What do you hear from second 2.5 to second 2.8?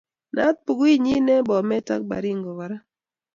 kora